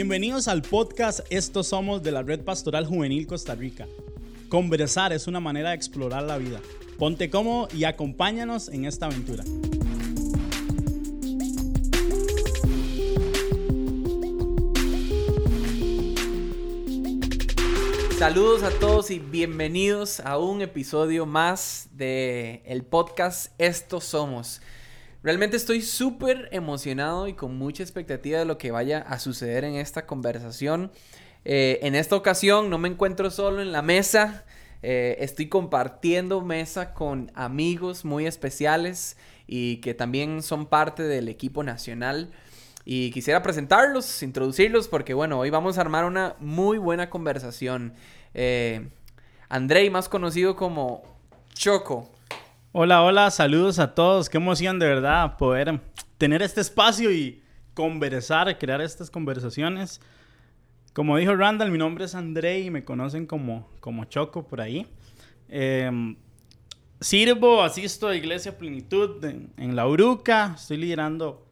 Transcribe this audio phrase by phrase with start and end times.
[0.00, 3.88] Bienvenidos al podcast Estos Somos de la Red Pastoral Juvenil Costa Rica.
[4.48, 6.60] Conversar es una manera de explorar la vida.
[6.98, 9.42] Ponte cómodo y acompáñanos en esta aventura.
[18.16, 24.60] Saludos a todos y bienvenidos a un episodio más de el podcast Estos Somos.
[25.22, 29.74] Realmente estoy súper emocionado y con mucha expectativa de lo que vaya a suceder en
[29.74, 30.92] esta conversación.
[31.44, 34.44] Eh, en esta ocasión no me encuentro solo en la mesa,
[34.82, 39.16] eh, estoy compartiendo mesa con amigos muy especiales
[39.48, 42.30] y que también son parte del equipo nacional.
[42.84, 47.92] Y quisiera presentarlos, introducirlos, porque bueno, hoy vamos a armar una muy buena conversación.
[48.34, 48.88] Eh,
[49.48, 51.02] Andrei, más conocido como
[51.54, 52.10] Choco.
[52.80, 54.28] Hola, hola, saludos a todos.
[54.28, 55.80] Qué emoción de verdad poder
[56.16, 57.42] tener este espacio y
[57.74, 60.00] conversar, crear estas conversaciones.
[60.92, 64.86] Como dijo Randall, mi nombre es Andrei y me conocen como, como Choco por ahí.
[65.48, 66.14] Em,
[67.00, 70.52] sirvo, asisto a Iglesia Plenitud en, en La Uruca.
[70.54, 71.47] Estoy liderando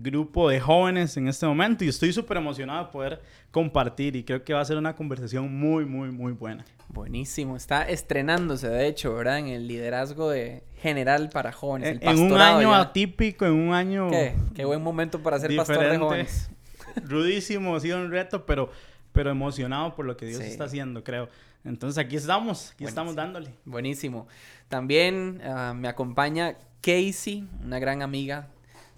[0.00, 4.44] grupo de jóvenes en este momento y estoy súper emocionado de poder compartir y creo
[4.44, 6.64] que va a ser una conversación muy, muy, muy buena.
[6.88, 9.38] Buenísimo, está estrenándose de hecho, ¿verdad?
[9.38, 11.98] En el liderazgo de general para jóvenes.
[12.00, 14.10] En, un año atípico, en un año...
[14.10, 14.34] ¿Qué?
[14.54, 16.50] Qué buen momento para ser pastor de jóvenes.
[17.04, 18.70] Rudísimo, ha sido un reto, pero,
[19.12, 21.28] pero emocionado por lo que Dios está haciendo, creo.
[21.64, 23.50] Entonces aquí estamos, aquí estamos dándole.
[23.64, 24.28] Buenísimo.
[24.68, 28.48] También ah, me acompaña Casey, una gran amiga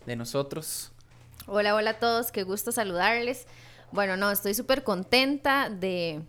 [0.06, 0.92] de nosotros.
[1.46, 3.46] Hola, hola a todos, qué gusto saludarles.
[3.92, 6.22] Bueno, no, estoy súper contenta de,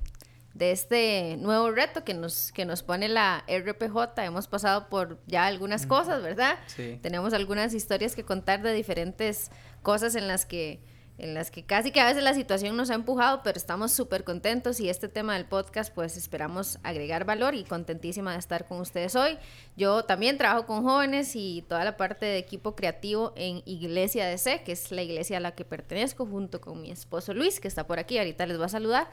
[0.54, 4.24] de, este nuevo reto que nos, que nos pone la RPJ.
[4.24, 6.58] Hemos pasado por ya algunas cosas, ¿verdad?
[6.68, 7.00] Sí.
[7.02, 9.52] Tenemos algunas historias que contar de diferentes
[9.84, 10.80] cosas en las que
[11.18, 14.24] en las que casi que a veces la situación nos ha empujado, pero estamos súper
[14.24, 18.80] contentos y este tema del podcast pues esperamos agregar valor y contentísima de estar con
[18.80, 19.38] ustedes hoy.
[19.78, 24.38] Yo también trabajo con jóvenes y toda la parte de equipo creativo en Iglesia de
[24.38, 27.68] C, que es la iglesia a la que pertenezco junto con mi esposo Luis, que
[27.68, 29.10] está por aquí, ahorita les va a saludar,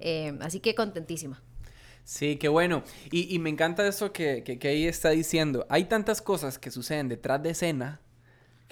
[0.00, 1.40] eh, así que contentísima.
[2.04, 2.82] Sí, qué bueno.
[3.12, 5.64] Y, y me encanta eso que, que, que ahí está diciendo.
[5.68, 8.00] Hay tantas cosas que suceden detrás de escena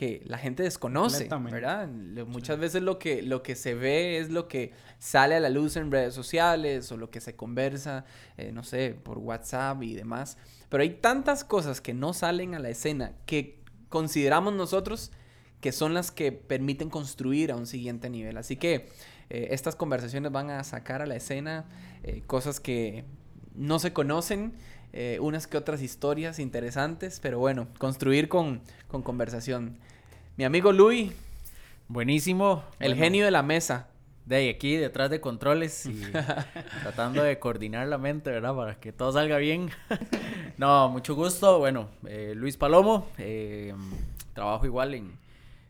[0.01, 1.87] que la gente desconoce, ¿verdad?
[2.27, 5.77] Muchas veces lo que, lo que se ve es lo que sale a la luz
[5.77, 8.07] en redes sociales o lo que se conversa,
[8.39, 10.39] eh, no sé, por WhatsApp y demás.
[10.71, 15.13] Pero hay tantas cosas que no salen a la escena que consideramos nosotros
[15.61, 18.39] que son las que permiten construir a un siguiente nivel.
[18.39, 18.89] Así que
[19.29, 21.67] eh, estas conversaciones van a sacar a la escena
[22.05, 23.05] eh, cosas que
[23.55, 24.55] no se conocen,
[25.21, 29.79] unas que otras historias interesantes, pero bueno, construir con, con conversación.
[30.37, 31.13] Mi amigo Luis.
[31.89, 32.65] Buenísimo.
[32.79, 33.89] El genio de la mesa.
[34.25, 36.03] De ahí, aquí detrás de controles y
[36.83, 38.55] tratando de coordinar la mente, ¿verdad?
[38.55, 39.71] Para que todo salga bien.
[40.57, 41.59] no, mucho gusto.
[41.59, 43.09] Bueno, eh, Luis Palomo.
[43.19, 43.75] Eh,
[44.33, 45.19] trabajo igual en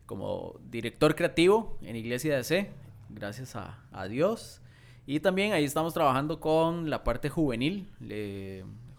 [0.05, 2.69] como director creativo en Iglesia de C.
[3.09, 4.61] Gracias a, a Dios.
[5.07, 7.89] Y también ahí estamos trabajando con la parte juvenil,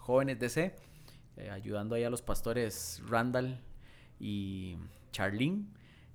[0.03, 0.75] jóvenes de C,
[1.37, 3.61] eh, ayudando ahí a los pastores Randall
[4.19, 4.77] y
[5.13, 5.65] Charlene.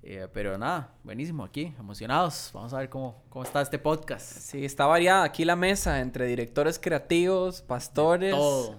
[0.02, 2.50] Eh, pero nada, buenísimo aquí, emocionados.
[2.54, 4.24] Vamos a ver cómo, cómo está este podcast.
[4.24, 8.34] Sí, está variada aquí la mesa entre directores creativos, pastores,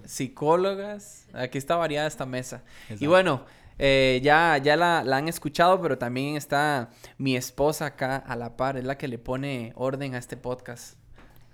[0.06, 1.26] psicólogas.
[1.34, 2.62] Aquí está variada esta mesa.
[2.98, 3.44] Y bueno,
[3.78, 8.56] eh, ya, ya la, la, han escuchado, pero también está mi esposa acá a la
[8.56, 10.99] par, es la que le pone orden a este podcast.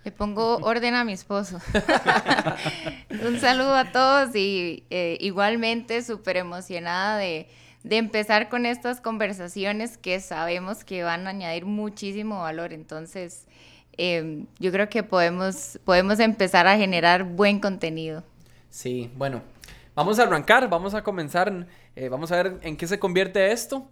[0.07, 1.59] Le pongo orden a mi esposo.
[3.27, 7.49] Un saludo a todos y eh, igualmente súper emocionada de
[7.91, 12.73] empezar con estas conversaciones que sabemos que van a añadir muchísimo valor.
[12.73, 13.49] Entonces,
[13.97, 18.23] em, yo creo que podemos, podemos empezar a generar buen contenido.
[18.71, 19.43] Sí, bueno,
[19.97, 23.89] vamos a arrancar, vamos a comenzar, eh, vamos a ver en qué se convierte esto,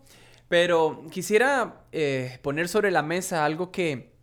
[0.47, 4.14] pero quisiera eh, poner sobre la mesa algo que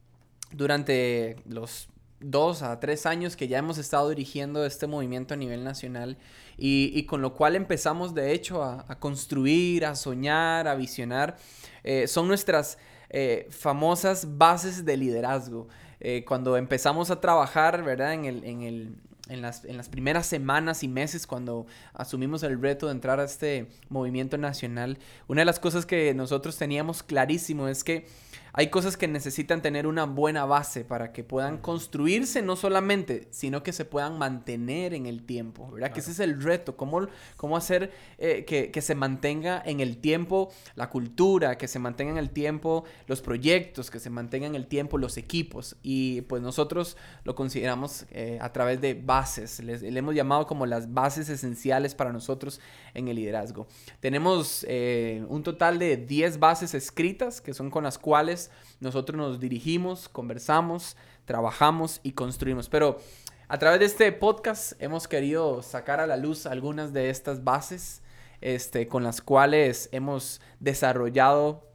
[0.53, 1.89] durante los
[2.19, 6.17] dos a tres años que ya hemos estado dirigiendo este movimiento a nivel nacional
[6.57, 11.37] y, con lo cual empezamos de hecho a, construir, a soñar, a visionar,
[11.83, 12.77] eh, son nuestras
[13.09, 15.67] eh, famosas bases de liderazgo.
[15.99, 18.13] Eh, cuando empezamos a trabajar, ¿verdad?
[18.13, 18.95] En el, en el
[19.31, 23.23] en las, en las primeras semanas y meses cuando asumimos el reto de entrar a
[23.23, 28.05] este movimiento nacional, una de las cosas que nosotros teníamos clarísimo es que
[28.53, 33.63] hay cosas que necesitan tener una buena base para que puedan construirse no solamente, sino
[33.63, 35.93] que se puedan mantener en el tiempo, ¿verdad?
[35.93, 37.07] Que ese es el reto, cómo,
[37.37, 42.11] cómo hacer eh, que, que, se mantenga en el tiempo la cultura, que se mantenga
[42.11, 45.77] en el tiempo los proyectos, que se mantenga en el tiempo los equipos.
[45.81, 49.20] Y pues nosotros lo consideramos eh, a través de bases,
[49.61, 52.59] le hemos llamado como las bases esenciales para nosotros
[52.93, 53.67] en el liderazgo.
[53.99, 59.39] Tenemos eh, un total de 10 bases escritas, que son con las cuales nosotros nos
[59.39, 62.69] dirigimos, conversamos, trabajamos y construimos.
[62.69, 62.99] Pero
[63.47, 68.01] a través de este podcast hemos querido sacar a la luz algunas de estas bases
[68.41, 71.67] este, con las cuales hemos desarrollado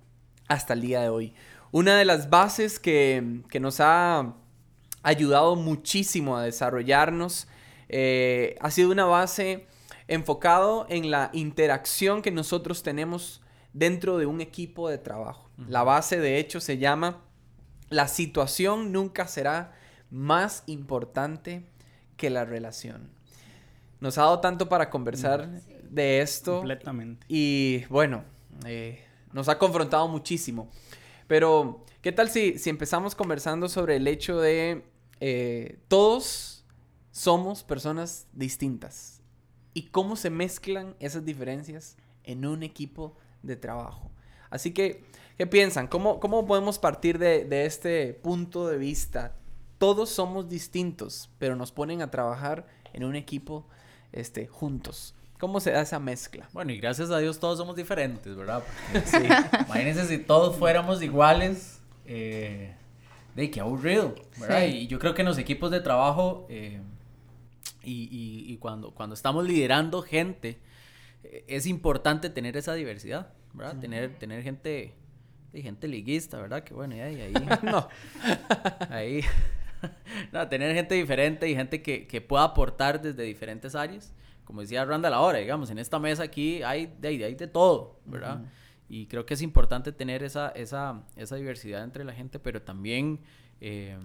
[0.49, 1.35] hasta el día de hoy.
[1.73, 4.35] Una de las bases que, nos ha
[5.07, 7.47] ayudado muchísimo a desarrollarnos
[7.89, 9.67] eh, ha sido una base
[10.09, 13.41] enfocado en la interacción que nosotros tenemos
[13.73, 15.49] dentro de un equipo de trabajo.
[15.69, 17.23] La base, de hecho, se llama
[17.89, 19.75] La situación nunca será
[20.11, 21.63] más importante
[22.17, 23.11] que la relación.
[24.01, 26.59] Nos ha dado tanto para conversar de esto.
[26.59, 27.25] Completamente.
[27.29, 28.25] Y bueno,
[28.67, 30.69] eh, nos ha confrontado muchísimo.
[31.27, 34.85] Pero, ¿qué tal si, si empezamos conversando sobre el hecho de
[35.21, 36.65] eh, todos
[37.11, 39.21] somos personas distintas?
[39.75, 44.11] ¿Y cómo se mezclan esas diferencias en un equipo de trabajo?
[44.51, 45.05] Así que
[45.37, 45.87] ¿Qué piensan?
[45.87, 49.37] ¿Cómo, cómo podemos partir de, este punto de vista?
[49.77, 53.67] Todos somos distintos, pero nos ponen a trabajar en un equipo
[54.13, 55.15] este, juntos.
[55.39, 56.49] ¿Cómo se da esa mezcla?
[56.55, 58.63] Bueno, y gracias a Dios todos somos diferentes, ¿verdad?
[59.05, 59.19] sí.
[59.67, 61.83] Imagínense si todos fuéramos iguales.
[62.07, 62.75] Eh,
[63.37, 64.65] de qué aburrido, ¿verdad?
[64.67, 66.81] Y yo creo que en los equipos de trabajo eh,
[67.83, 68.09] y,
[68.49, 70.59] y, cuando, cuando estamos liderando gente,
[71.23, 73.79] eh, es importante tener esa diversidad, ¿verdad?
[73.79, 74.95] Tener, tener gente
[75.53, 76.65] y gente liguista, ¿verdad?
[76.65, 77.35] Que bueno, y ahí, ahí.
[77.63, 77.89] no.
[78.89, 79.21] ahí.
[80.33, 84.15] no, tener gente diferente y gente que, que, pueda aportar desde diferentes áreas.
[84.45, 88.41] Como decía Randall ahora, digamos, en esta mesa aquí hay de, hay de todo, ¿verdad?
[88.89, 93.21] Y creo que es importante tener esa, esa, esa diversidad entre la gente, pero también
[93.61, 93.99] eh,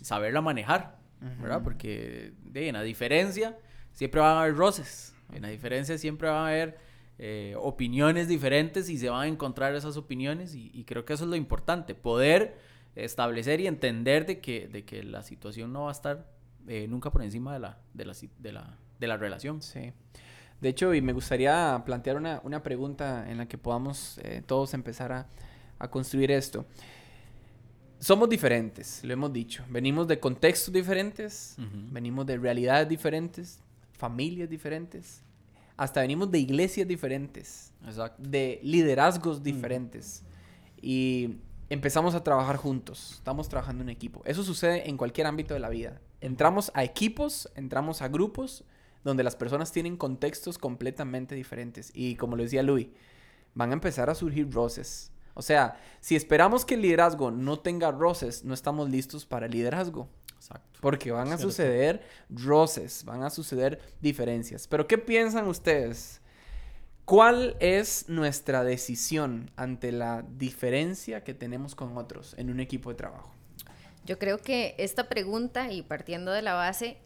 [0.00, 0.98] saberla manejar,
[1.40, 1.62] ¿verdad?
[1.62, 3.56] Porque de, en la diferencia
[3.92, 6.78] siempre van a haber roces, en la diferencia siempre van a haber
[7.18, 11.30] eh, opiniones diferentes y se van a encontrar esas opiniones y, creo que eso es
[11.30, 12.56] lo importante, poder
[12.96, 16.26] establecer y entender de que, de que la situación no va a estar
[16.66, 19.62] eh, nunca por encima de la, de la, de la, de la relación.
[19.62, 19.92] Sí.
[20.62, 24.74] De hecho, y me gustaría plantear una, una pregunta en la que podamos eh, todos
[24.74, 25.26] empezar a,
[25.80, 26.64] a construir esto.
[27.98, 29.64] Somos diferentes, lo hemos dicho.
[29.68, 31.56] Venimos de contextos diferentes,
[31.90, 33.58] venimos de realidades diferentes,
[33.92, 35.24] familias diferentes,
[35.76, 37.72] hasta venimos de iglesias diferentes,
[38.18, 40.22] de liderazgos diferentes.
[40.80, 41.38] Y
[41.70, 44.22] empezamos a trabajar juntos, estamos trabajando en equipo.
[44.24, 46.00] Eso sucede en cualquier ámbito de la vida.
[46.20, 48.64] Entramos a equipos, entramos a grupos
[49.04, 51.90] donde las personas tienen contextos completamente diferentes.
[51.94, 52.88] Y como lo decía Luis,
[53.54, 55.10] van a empezar a surgir roces.
[55.34, 59.52] O sea, si esperamos que el liderazgo no tenga roces, no estamos listos para el
[59.52, 60.08] liderazgo.
[60.80, 64.66] Porque van a suceder roces, van a suceder diferencias.
[64.66, 66.20] Pero ¿qué piensan ustedes?
[67.04, 72.96] ¿Cuál es nuestra decisión ante la diferencia que tenemos con otros en un equipo de
[72.96, 73.32] trabajo?
[74.04, 76.98] Yo creo que esta pregunta, y partiendo de la base,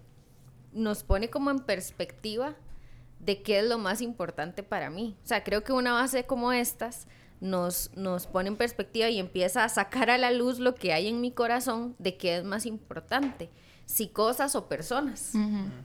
[0.76, 2.54] nos pone como en perspectiva
[3.18, 5.16] de qué es lo más importante para mí.
[5.24, 7.08] O sea, creo que una base como estas
[7.40, 11.08] nos, nos pone en perspectiva y empieza a sacar a la luz lo que hay
[11.08, 13.50] en mi corazón de qué es más importante
[13.86, 15.30] si cosas o personas,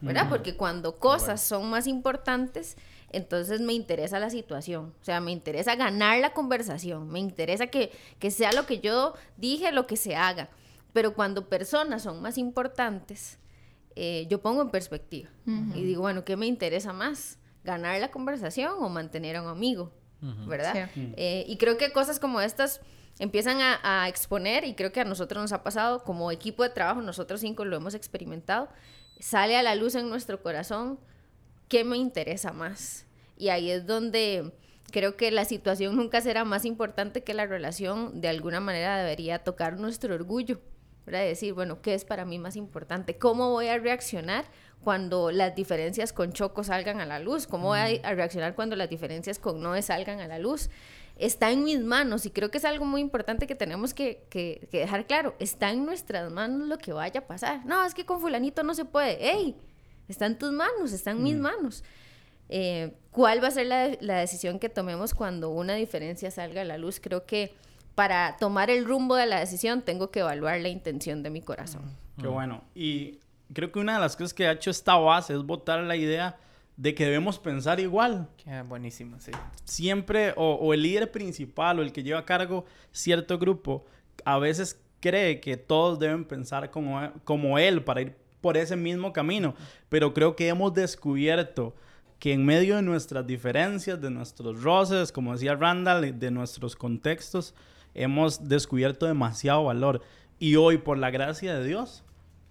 [0.02, 0.28] ¿verdad?
[0.28, 2.76] Porque cuando cosas son más importantes,
[3.12, 7.92] entonces me interesa la situación, o sea, me interesa ganar la conversación, me interesa que,
[8.32, 10.50] sea lo que yo dije, lo que se haga.
[10.94, 13.38] Pero cuando personas son más importantes,
[13.96, 17.40] eh, yo pongo en perspectiva y digo, bueno, ¿qué me interesa más?
[17.64, 19.92] ¿Ganar la conversación o mantener a un amigo?
[20.48, 20.90] ¿Verdad?
[20.96, 22.82] Eh, y creo que cosas como estas
[23.20, 27.02] empiezan a, exponer, y creo que a nosotros nos ha pasado como equipo de trabajo,
[27.02, 28.70] nosotros cinco lo hemos experimentado,
[29.20, 31.00] sale a la luz en nuestro corazón
[31.68, 33.06] qué me interesa más.
[33.38, 34.54] Y ahí es donde
[34.92, 39.40] creo que la situación nunca será más importante que la relación, de alguna manera debería
[39.40, 40.60] tocar nuestro orgullo,
[41.06, 43.18] para decir, bueno, ¿qué es para mí más importante?
[43.18, 44.46] ¿Cómo voy a reaccionar
[44.84, 47.48] cuando las diferencias con Choco salgan a la luz?
[47.48, 50.70] ¿Cómo voy a reaccionar cuando las diferencias con Noé salgan a la luz?
[51.22, 55.06] está en mis manos y creo que es algo muy importante que tenemos que, dejar
[55.06, 55.36] claro.
[55.40, 57.66] Está en nuestras manos lo que vaya a pasar.
[57.66, 59.24] No, es que con fulanito no se puede.
[59.24, 59.56] ¡Ey!
[60.08, 61.42] está en tus manos, está en mis mm.
[61.42, 61.84] manos.
[62.50, 66.66] Eh, ¿Cuál va a ser la, la, decisión que tomemos cuando una diferencia salga a
[66.66, 67.00] la luz?
[67.00, 67.54] Creo que
[67.96, 71.84] para tomar el rumbo de la decisión tengo que evaluar la intención de mi corazón.
[72.20, 72.64] Qué bueno.
[72.76, 73.20] Y
[73.54, 76.38] creo que una de las cosas que ha hecho esta base es votar la idea
[76.78, 78.28] de que debemos pensar igual.
[78.44, 79.32] Qué buenísimo, sí.
[79.66, 83.86] Siempre, o, o, el líder principal o el que lleva a cargo cierto grupo,
[84.26, 89.14] a veces cree que todos deben pensar como, como él para ir por ese mismo
[89.14, 89.54] camino.
[89.90, 91.76] Pero creo que hemos descubierto
[92.20, 97.56] que en medio de nuestras diferencias, de nuestros roces, como decía Randall, de nuestros contextos,
[97.94, 100.02] hemos descubierto demasiado valor.
[100.40, 102.04] Y hoy, por la gracia de Dios,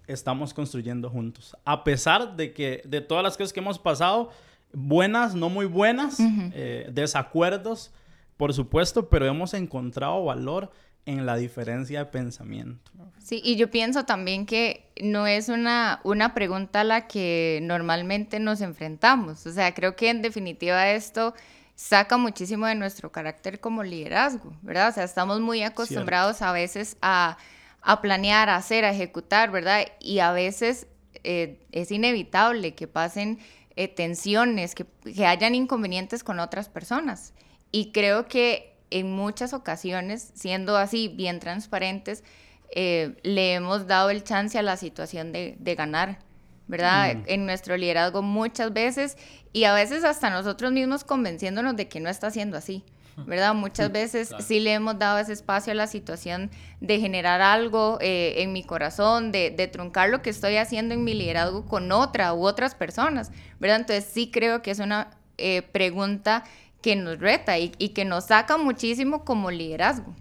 [0.06, 1.56] estamos construyendo juntos.
[1.64, 4.30] A pesar de que de todas las cosas que hemos pasado,
[4.72, 6.18] buenas, no muy buenas,
[6.54, 7.92] eh, desacuerdos,
[8.36, 10.70] por supuesto, pero hemos encontrado valor
[11.06, 12.90] en la diferencia de pensamiento.
[13.18, 18.38] Sí, y yo pienso también que no es una, una pregunta a la que normalmente
[18.38, 19.46] nos enfrentamos.
[19.46, 21.34] O sea, creo que en definitiva esto
[21.80, 24.90] saca muchísimo de nuestro carácter como liderazgo, ¿verdad?
[24.90, 27.38] O sea, estamos muy acostumbrados a veces a,
[28.02, 29.86] planear, a hacer, a ejecutar, ¿verdad?
[29.98, 30.86] Y a veces
[31.24, 33.38] eh, es inevitable que pasen
[33.76, 34.84] eh, tensiones, que,
[35.14, 37.32] que hayan inconvenientes con otras personas.
[37.72, 42.24] Y creo que en muchas ocasiones, siendo así bien transparentes,
[42.72, 46.18] eh, le hemos dado el chance a la situación de, ganar,
[46.70, 47.16] ¿verdad?
[47.16, 47.22] Mm.
[47.26, 49.18] En nuestro liderazgo muchas veces
[49.52, 52.84] y a veces hasta nosotros mismos convenciéndonos de que no está siendo así.
[53.26, 53.54] ¿verdad?
[53.54, 56.50] Muchas veces sí le hemos dado ese espacio a la situación
[56.80, 61.12] de generar algo eh, en mi corazón, de, truncar lo que estoy haciendo en mi
[61.12, 63.80] liderazgo con otra u otras personas, ¿verdad?
[63.80, 66.44] Entonces sí creo que es una eh, pregunta
[66.80, 70.14] que nos reta y, que nos saca muchísimo como liderazgo.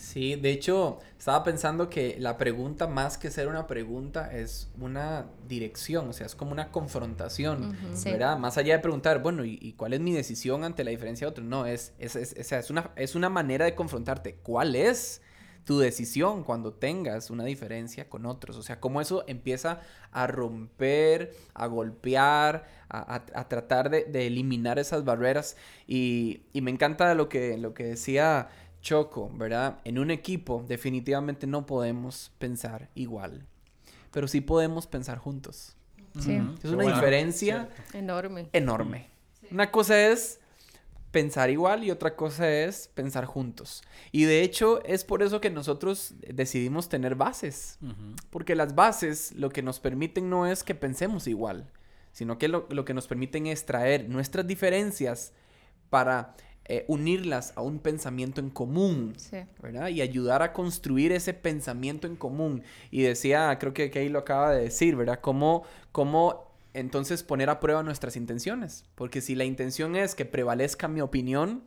[0.00, 5.26] Sí, de hecho, estaba pensando que la pregunta, más que ser una pregunta, es una
[5.46, 8.38] dirección, o sea, es como una confrontación, ¿verdad?
[8.38, 11.44] Más allá de preguntar, bueno, ¿y, cuál es mi decisión ante la diferencia de otro?
[11.44, 14.36] No, es, es, es, una, es una manera de confrontarte.
[14.42, 15.20] ¿Cuál es
[15.64, 18.56] tu decisión cuando tengas una diferencia con otros.
[18.56, 19.80] O sea, cómo eso empieza
[20.10, 25.56] a romper, a golpear, a, tratar de, eliminar esas barreras.
[25.86, 28.48] Y, me encanta lo que, lo que decía
[28.80, 29.78] Choco, ¿verdad?
[29.84, 33.46] En un equipo definitivamente no podemos pensar igual,
[34.10, 35.76] pero sí podemos pensar juntos.
[36.18, 36.40] Sí.
[36.62, 38.48] Es una diferencia enorme.
[38.52, 39.10] Enorme.
[39.50, 40.40] Una cosa es
[41.10, 43.82] pensar igual y otra cosa es pensar juntos.
[44.12, 47.78] Y de hecho es por eso que nosotros decidimos tener bases.
[48.30, 51.70] Porque las bases lo que nos permiten no es que pensemos igual,
[52.12, 55.32] sino que lo, que nos permiten es traer nuestras diferencias
[55.90, 56.36] para
[56.72, 59.16] eh, unirlas a un pensamiento en común,
[59.60, 59.88] ¿verdad?
[59.88, 62.62] Y ayudar a construir ese pensamiento en común.
[62.92, 65.18] Y decía, creo que ahí lo acaba de decir, ¿verdad?
[65.20, 68.84] Cómo, cómo entonces poner a prueba nuestras intenciones.
[68.94, 71.64] Porque si la intención es que prevalezca mi opinión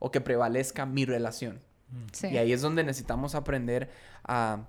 [0.00, 1.60] o que prevalezca mi relación.
[2.22, 3.88] Y ahí es donde necesitamos aprender
[4.24, 4.68] a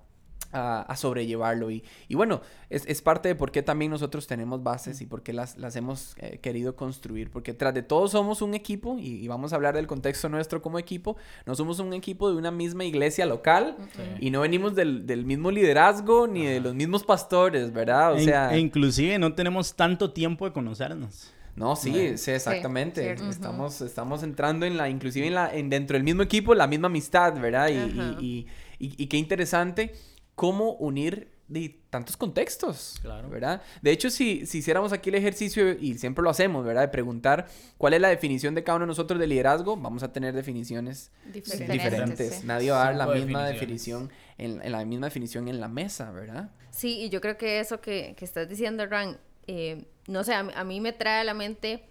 [0.52, 1.72] a, sobrellevarlo.
[1.72, 5.24] Y, y bueno, es, es, parte de por qué también nosotros tenemos bases y por
[5.24, 7.30] qué las, las hemos eh, querido construir.
[7.30, 10.80] Porque tras de todo somos un equipo, y, vamos a hablar del contexto nuestro como
[10.80, 13.78] equipo, no somos un equipo de una misma iglesia local
[14.20, 18.14] y no venimos del, del mismo liderazgo ni de los mismos pastores, ¿verdad?
[18.14, 18.54] O e sea...
[18.54, 21.32] E inclusive no tenemos tanto tiempo de conocernos.
[21.56, 23.12] No, sí, sí, exactamente.
[23.12, 26.88] estamos, estamos entrando en la, inclusive en la, en, dentro del mismo equipo, la misma
[26.88, 27.70] amistad, ¿verdad?
[27.70, 28.48] Y, y,
[28.80, 29.94] y, y, qué interesante
[30.36, 33.30] cómo unir de tantos contextos, claro.
[33.30, 33.62] ¿verdad?
[33.82, 36.84] De hecho, si, si hiciéramos aquí el ejercicio, y siempre lo hacemos, ¿verdad?
[36.84, 37.48] De preguntar
[37.78, 41.12] cuál es la definición de cada uno de nosotros de liderazgo, vamos a tener definiciones
[41.34, 42.46] diferentes.
[42.46, 46.52] Nadie va a dar la misma definición en, la misma definición en la mesa, ¿verdad?
[46.70, 50.40] Sí, y yo creo que eso que, que estás diciendo, Ran, eh, no sé, a,
[50.40, 51.84] a mí me trae a la mente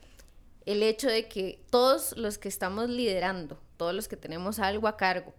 [0.64, 4.96] el hecho de que todos los que estamos liderando, todos los que tenemos algo a
[4.96, 5.34] cargo,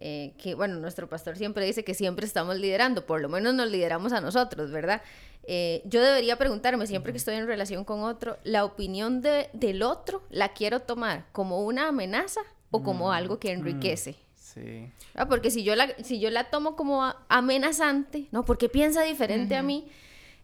[0.00, 3.70] eh, que bueno, nuestro pastor siempre dice que siempre estamos liderando, por lo menos nos
[3.70, 5.02] lideramos a nosotros, ¿verdad?
[5.44, 9.82] Eh, yo debería preguntarme siempre que estoy en relación con otro, ¿la opinión de, del
[9.82, 14.12] otro la quiero tomar como una amenaza o como mm, algo que enriquece?
[14.12, 14.92] Mm, sí.
[15.14, 18.44] Ah, porque si yo, la, si yo la tomo como amenazante, ¿no?
[18.44, 19.88] Porque piensa diferente a mí,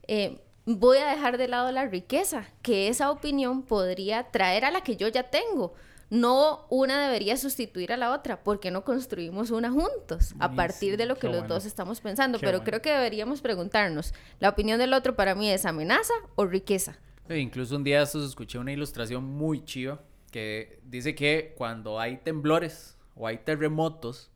[0.09, 4.83] eh, voy a dejar de lado la riqueza que esa opinión podría traer a la
[4.83, 5.75] que yo ya tengo
[6.11, 11.07] no una debería sustituir a la otra, porque no construimos una juntos a partir de
[11.07, 12.38] lo que los dos estamos pensando.
[12.38, 16.99] Pero creo que deberíamos preguntarnos, ¿la opinión del otro para mí es amenaza o riqueza?
[17.31, 20.00] incluso un día escuché una ilustración muy chiva
[20.31, 24.31] que dice que cuando hay temblores o hay terremotos,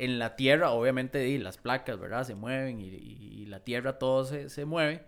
[0.00, 2.24] en la tierra, obviamente, y las placas, ¿verdad?
[2.24, 5.04] Se mueven y, la tierra todo se, se mueve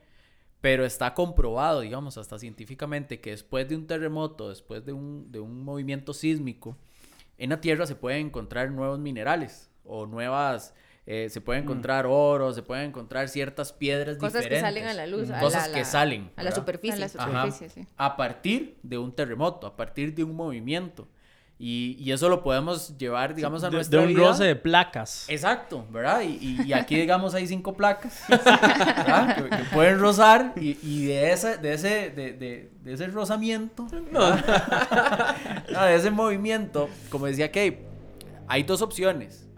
[0.62, 5.40] Pero está comprobado, digamos, hasta científicamente, que después de un terremoto, después de un, de
[5.40, 6.78] un movimiento sísmico,
[7.36, 10.74] en la Tierra se pueden encontrar nuevos minerales o nuevas...
[11.04, 11.64] Eh, se puede mm.
[11.64, 14.62] encontrar oro, se pueden encontrar ciertas piedras cosas diferentes.
[14.62, 15.30] Cosas que salen a la luz.
[15.32, 16.30] A cosas que salen.
[16.36, 16.94] A la superficie.
[16.94, 17.86] A la superficie, sí.
[17.96, 21.08] A partir de un terremoto, a partir de un movimiento.
[21.64, 25.26] Y, y, eso lo podemos llevar, digamos, a nuestra de, de un roce de placas.
[25.28, 26.22] Exacto, ¿verdad?
[26.22, 29.48] Y, y, aquí, digamos, hay cinco placas, ¿verdad?
[29.48, 34.34] Que, pueden rozar y, y, de, ese, de, ese, de, de, de ese rozamiento, no.
[35.86, 37.86] de ese movimiento, como decía Kate,
[38.48, 39.48] hay dos opciones.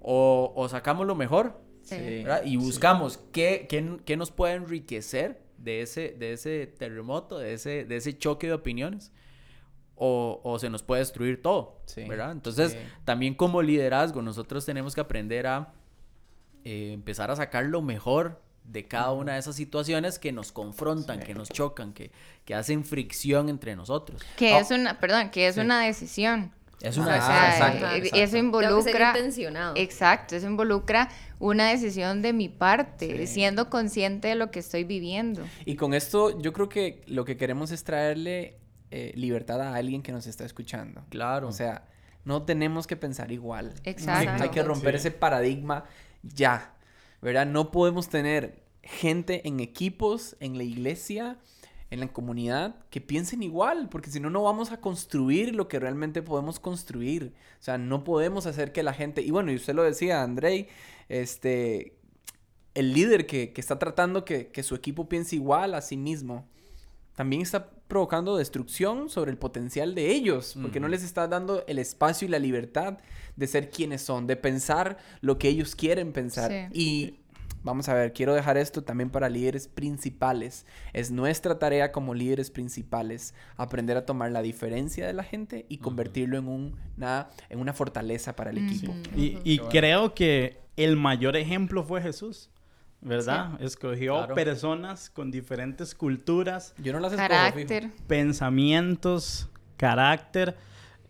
[0.00, 2.24] O, o sacamos lo mejor sí.
[2.42, 3.20] y buscamos sí.
[3.32, 8.16] qué, qué, qué, nos puede enriquecer de ese, de ese terremoto, de ese, de ese
[8.16, 9.12] choque de opiniones
[10.02, 12.32] o, o, se nos puede destruir todo, sí, ¿verdad?
[12.32, 12.78] Entonces, sí.
[13.04, 15.74] también como liderazgo, nosotros tenemos que aprender a
[16.64, 21.20] eh, empezar a sacar lo mejor de cada una de esas situaciones que nos confrontan,
[21.20, 21.26] sí.
[21.26, 22.12] que nos chocan, que,
[22.46, 24.22] que, hacen fricción entre nosotros.
[24.38, 24.60] Que oh.
[24.60, 26.50] es una, perdón, que es una decisión.
[26.80, 27.36] Es una decisión.
[27.36, 29.08] Ah, exacto, exacto, Eso involucra.
[29.14, 29.74] intencionado.
[29.76, 35.44] Exacto, eso involucra una decisión de mi parte, siendo consciente de lo que estoy viviendo.
[35.66, 40.02] Y con esto, yo creo que lo que queremos es traerle eh, libertad a alguien
[40.02, 41.04] que nos está escuchando.
[41.10, 41.48] Claro.
[41.48, 41.86] O sea,
[42.24, 43.74] no tenemos que pensar igual.
[43.84, 44.42] Exacto.
[44.42, 45.08] Hay que romper sí.
[45.08, 45.84] ese paradigma
[46.22, 46.74] ya,
[47.22, 47.46] ¿verdad?
[47.46, 51.38] No podemos tener gente en equipos, en la iglesia,
[51.90, 55.78] en la comunidad, que piensen igual, porque si no, no vamos a construir lo que
[55.78, 57.34] realmente podemos construir.
[57.58, 60.68] O sea, no podemos hacer que la gente, y bueno, y usted lo decía, Andrei,
[61.08, 61.96] este,
[62.74, 66.48] el líder que, que está tratando que, que su equipo piense igual a sí mismo,
[67.20, 70.84] también está provocando destrucción sobre el potencial de ellos, porque uh -huh.
[70.84, 72.96] no les está dando el espacio y la libertad
[73.36, 76.50] de ser quienes son, de pensar lo que ellos quieren pensar.
[76.50, 76.68] Sí.
[76.72, 77.14] Y
[77.62, 80.64] vamos a ver, quiero dejar esto también para líderes principales.
[80.94, 85.76] Es nuestra tarea como líderes principales aprender a tomar la diferencia de la gente y
[85.76, 86.46] convertirlo uh -huh.
[86.46, 88.66] en, un, una, en una fortaleza para el uh -huh.
[88.66, 88.94] equipo.
[89.14, 92.48] Y, y creo que el mayor ejemplo fue Jesús.
[93.00, 93.52] ¿Verdad?
[93.58, 93.64] Sí.
[93.64, 94.34] Escogió claro.
[94.34, 96.74] personas con diferentes culturas.
[96.78, 97.84] Yo no las escojo, Carácter.
[97.84, 97.94] Fijo.
[98.06, 100.56] Pensamientos, carácter.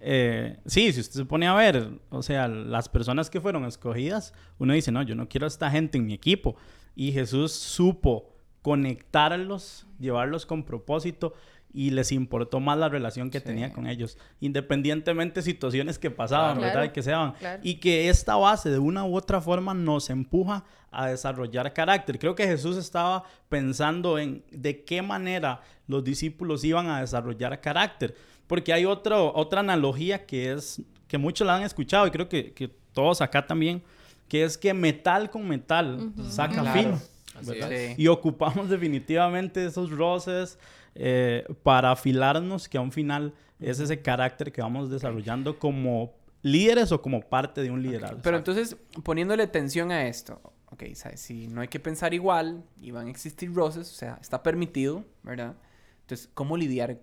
[0.01, 4.33] Eh, sí, si usted se pone a ver, o sea, las personas que fueron escogidas,
[4.59, 6.57] uno dice, no, yo no quiero a esta gente en mi equipo.
[6.95, 11.35] Y Jesús supo conectarlos, llevarlos con propósito
[11.73, 13.45] y les importó más la relación que sí.
[13.45, 16.85] tenía con ellos, independientemente de situaciones que pasaban, claro, ¿verdad?
[16.91, 17.33] Y que se daban.
[17.33, 17.61] Claro.
[17.63, 22.19] Y que esta base de una u otra forma nos empuja a desarrollar carácter.
[22.19, 28.15] Creo que Jesús estaba pensando en de qué manera los discípulos iban a desarrollar carácter,
[28.47, 32.53] porque hay otro, otra analogía que es, que muchos la han escuchado y creo que,
[32.53, 33.83] que todos acá también,
[34.29, 36.31] que es que metal con metal uh -huh.
[36.31, 36.73] saca claro.
[36.73, 36.99] filo.
[37.43, 37.95] Sí.
[37.97, 40.59] Y ocupamos definitivamente esos roces,
[41.03, 46.93] eh, para afilarnos, que a un final es ese carácter que vamos desarrollando como líderes
[46.93, 48.17] o como parte de un liderazgo.
[48.17, 48.23] Okay.
[48.23, 51.21] Pero entonces, poniéndole tensión a esto, ok, ¿sabes?
[51.21, 55.07] si no hay que pensar igual y van a existir roces, o sea, está permitido,
[55.23, 55.57] ¿verdad?
[56.03, 56.99] Entonces, ¿cómo lidiar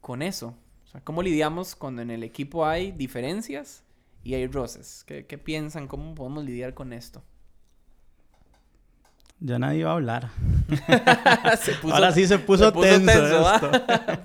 [0.00, 0.54] con eso?
[0.84, 3.82] O sea, ¿cómo lidiamos cuando en el equipo hay diferencias
[4.22, 5.02] y hay roces?
[5.08, 5.88] ¿Qué, qué piensan?
[5.88, 7.24] ¿Cómo podemos lidiar con esto?
[9.40, 10.30] Ya nadie va a hablar.
[11.80, 13.70] puso, Ahora sí se puso, se puso tenso, tenso esto.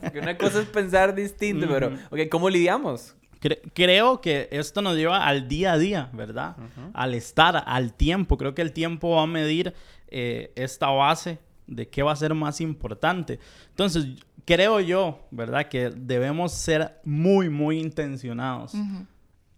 [0.01, 1.73] Porque una cosa es pensar distinto, uh -huh.
[1.73, 3.15] pero, ok, ¿cómo lidiamos?
[3.39, 6.57] Cre creo que esto nos lleva al día a día, ¿verdad?
[6.57, 6.91] Uh -huh.
[6.93, 8.37] Al estar, al tiempo.
[8.37, 9.73] Creo que el tiempo va a medir
[10.09, 13.39] eh, esta base de qué va a ser más importante.
[13.69, 14.07] Entonces,
[14.43, 15.69] creo yo, ¿verdad?
[15.69, 19.07] Que debemos ser muy, muy intencionados uh -huh.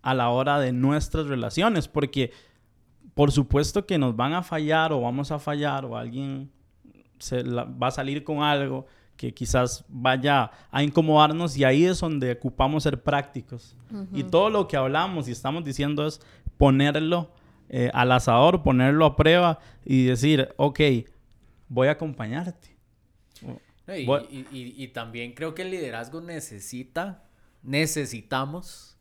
[0.04, 2.32] a la hora de nuestras relaciones, porque
[3.18, 6.52] por supuesto que nos van a fallar o vamos a fallar o alguien
[7.18, 12.00] se la, va a salir con algo que quizás vaya a incomodarnos y ahí es
[12.00, 13.76] donde ocupamos ser prácticos.
[13.92, 14.08] Uh -huh.
[14.14, 16.22] Y todo lo que hablamos y estamos diciendo es
[16.58, 17.32] ponerlo
[17.70, 20.80] eh, al asador, ponerlo a prueba y decir, ok,
[21.68, 22.78] voy a acompañarte.
[23.98, 24.28] y, voy...
[24.30, 27.24] y, y, y, también creo que el liderazgo necesita,
[27.64, 28.96] necesitamos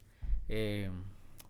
[0.49, 0.91] eh,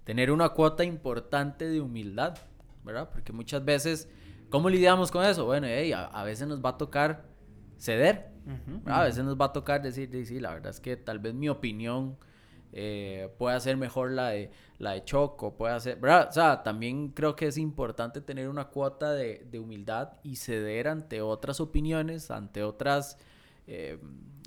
[0.02, 2.38] tener una cuota importante de humildad.
[2.86, 3.10] ¿Verdad?
[3.10, 4.08] Porque muchas veces,
[4.48, 5.44] ¿cómo lidiamos con eso?
[5.44, 7.24] Bueno, hey, a, a, veces nos va a tocar
[7.76, 10.96] ceder, uh -huh, a veces nos va a tocar decir, sí, la verdad es que
[10.96, 12.16] tal vez mi opinión
[12.72, 16.28] eh, pueda ser mejor la de, la de Choco, puede ser, ¿verdad?
[16.28, 20.88] O sea, también creo que es importante tener una cuota de, de humildad y ceder
[20.88, 23.18] ante otras opiniones, ante otras
[23.66, 23.98] eh,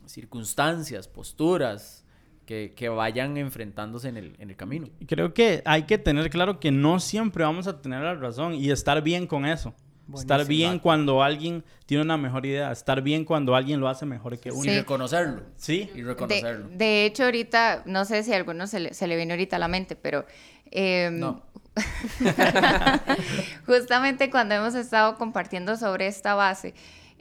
[0.05, 2.05] circunstancias, posturas,
[2.49, 4.89] que, que, vayan enfrentándose en el, en el camino.
[5.07, 8.71] Creo que hay que tener claro que no siempre vamos a tener la razón y
[8.71, 9.75] estar bien con eso.
[10.15, 12.71] Estar bien cuando alguien tiene una mejor idea.
[12.71, 14.63] Estar bien cuando alguien lo hace mejor que uno.
[14.63, 15.43] Y reconocerlo.
[15.57, 15.91] Sí.
[15.93, 16.69] Y reconocerlo.
[16.69, 19.59] De, hecho, ahorita, no sé si a alguno se le, se le viene ahorita a
[19.59, 20.25] la mente, pero...
[20.71, 21.43] Em, no.
[23.67, 26.73] justamente cuando hemos estado compartiendo sobre esta base,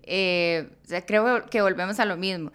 [0.05, 0.71] eh,
[1.07, 2.51] creo que volvemos a lo mismo.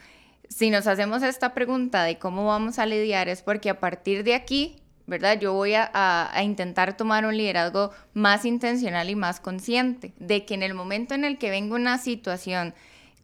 [0.53, 4.35] Si nos hacemos esta pregunta de cómo vamos a lidiar es porque a partir de
[4.35, 5.39] aquí ¿verdad?
[5.39, 10.63] Yo voy a, intentar tomar un liderazgo más intencional y más consciente de que en
[10.63, 12.73] el momento en el que venga una situación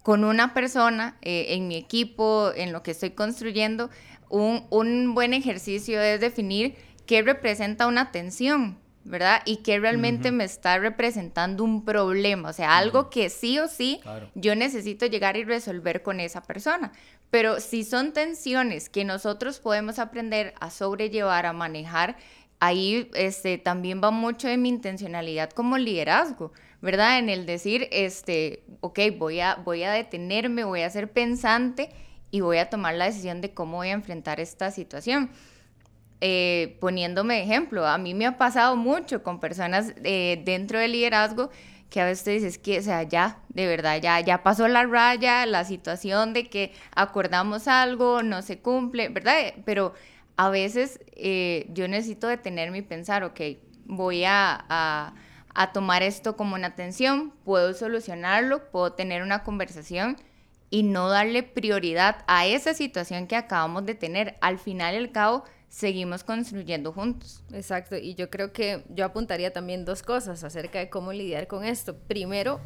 [0.03, 3.89] con una persona eh, en mi equipo, en lo que estoy construyendo,
[4.29, 9.41] un, un, buen ejercicio es definir qué representa una tensión, ¿verdad?
[9.45, 14.01] Y qué realmente me está representando un problema, o sea, algo que sí o sí
[14.35, 16.91] yo necesito llegar y resolver con esa persona.
[17.31, 22.17] Pero si son tensiones que nosotros podemos aprender a sobrellevar, a manejar,
[22.59, 27.19] ahí este, también va mucho de mi intencionalidad como liderazgo, ¿verdad?
[27.19, 31.89] En el decir, este, ok, voy a, voy a detenerme, voy a ser pensante
[32.31, 35.29] y voy a tomar la decisión de cómo voy a enfrentar esta situación.
[36.21, 41.49] Eh, poniéndome ejemplo, a mí me ha pasado mucho con personas eh, dentro del liderazgo
[41.89, 45.45] que a veces dices que, o sea, ya, de verdad, ya, ya pasó la raya,
[45.45, 49.53] la situación de que acordamos algo, no se cumple, ¿verdad?
[49.65, 49.93] Pero
[50.37, 53.41] a veces eh, yo necesito detenerme y pensar, ok,
[53.85, 55.13] voy a, a,
[55.55, 60.17] a tomar esto como una atención, puedo solucionarlo, puedo tener una conversación
[60.69, 64.37] y no darle prioridad a esa situación que acabamos de tener.
[64.41, 67.43] Al final y al cabo, seguimos construyendo juntos.
[67.53, 71.63] Exacto, y yo creo que yo apuntaría también dos cosas acerca de cómo lidiar con
[71.63, 71.95] esto.
[71.95, 72.59] Primero,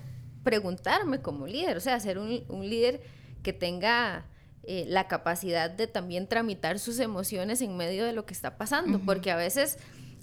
[0.44, 3.02] preguntarme como líder, o sea, ser un, líder
[3.44, 4.26] que tenga
[4.64, 9.00] eh, la capacidad de también tramitar sus emociones en medio de lo que está pasando,
[9.06, 9.78] porque a veces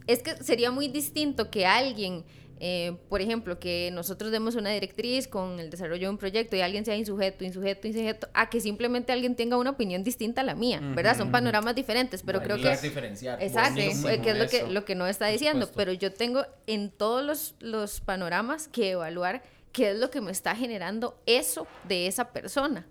[0.07, 2.25] es que sería muy distinto que alguien
[2.63, 6.61] eh, por ejemplo, que nosotros demos una directriz con el desarrollo de un proyecto y
[6.61, 10.55] alguien sea insujeto, insujeto, insujeto, a que simplemente alguien tenga una opinión distinta a la
[10.55, 11.17] mía, ¿verdad?
[11.17, 12.77] Son panoramas diferentes, pero creo que...
[12.77, 13.43] diferenciar.
[13.43, 13.91] Exacto, que
[14.31, 18.03] es lo que, lo que no está diciendo, pero yo tengo en todos los, los
[18.03, 19.43] panoramas que evaluar
[19.73, 22.87] qué es lo que me está generando eso de esa persona.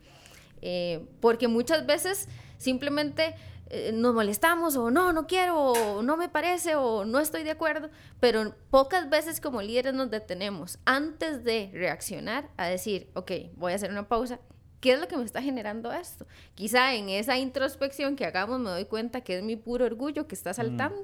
[0.62, 2.27] Eh, porque muchas veces
[2.58, 3.36] simplemente
[3.69, 7.51] eh, nos molestamos o no, no quiero, o no me parece, o no estoy de
[7.51, 13.73] acuerdo, pero pocas veces como líderes nos detenemos antes de reaccionar a decir, ok, voy
[13.73, 14.39] a hacer una pausa.
[14.79, 16.25] ¿Qué es lo que me está generando esto?
[16.55, 20.36] Quizá en esa introspección que hagamos me doy cuenta que es mi puro orgullo que
[20.36, 21.03] está saltando.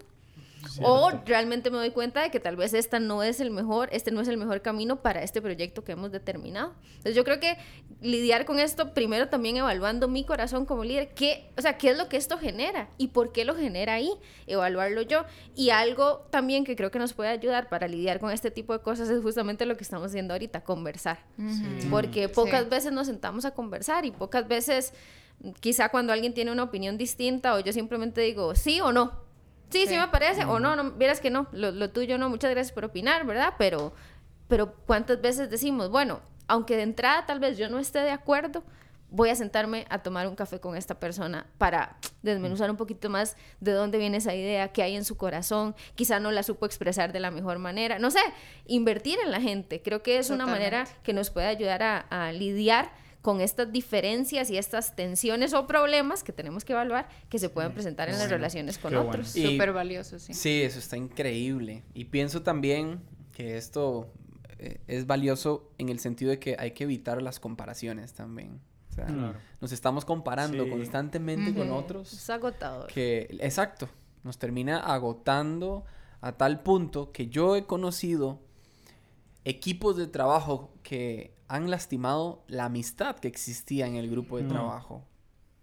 [0.82, 4.12] O realmente me doy cuenta de que tal vez esta no es el mejor, este
[4.12, 6.74] no es el mejor camino para este proyecto que hemos determinado.
[6.88, 7.58] Entonces yo creo que
[8.02, 11.98] lidiar con esto primero también evaluando mi corazón como líder, qué, o sea, qué es
[11.98, 14.12] lo que esto genera y por qué lo genera ahí,
[14.48, 15.26] evaluarlo yo.
[15.56, 18.80] Y algo también que creo que nos puede ayudar para lidiar con este tipo de
[18.80, 21.20] cosas es justamente lo que estamos haciendo ahorita, conversar.
[21.90, 24.94] Porque pocas veces nos sentamos a conversar y pocas veces
[25.60, 29.25] quizá cuando alguien tiene una opinión distinta o yo simplemente digo sí o no,
[29.70, 30.46] Sí, sí, me parece.
[30.46, 33.54] O no, no, vieras que no, lo, tuyo no, muchas gracias por opinar, ¿verdad?
[33.58, 33.94] Pero,
[34.48, 38.64] pero ¿cuántas veces decimos, bueno, aunque de entrada tal vez yo no esté de acuerdo,
[39.10, 43.38] voy a sentarme a tomar un café con esta persona para desmenuzar un poquito más
[43.60, 47.14] de dónde viene esa idea, qué hay en su corazón, quizá no la supo expresar
[47.14, 48.20] de la mejor manera, no sé,
[48.66, 52.32] invertir en la gente, creo que es una manera que nos puede ayudar a, a
[52.32, 52.92] lidiar
[53.26, 57.74] con estas diferencias y estas tensiones o problemas que tenemos que evaluar que se pueden
[57.74, 59.30] presentar en las relaciones con otros.
[59.30, 60.36] Súper valioso, sí.
[60.36, 61.82] Sí, eso está increíble.
[61.96, 64.14] Y pienso también que esto
[64.60, 68.62] eh, es valioso en el sentido de que hay que evitar las comparaciones también.
[68.92, 69.08] O sea,
[69.60, 72.14] nos estamos comparando constantemente con otros.
[72.14, 72.86] Es agotador.
[72.92, 73.90] Que, exacto,
[74.24, 75.84] nos termina agotando
[76.22, 78.40] a tal punto que yo he conocido
[79.46, 84.50] equipos de trabajo que han lastimado la amistad que existía en el grupo de mm.
[84.50, 85.04] trabajo.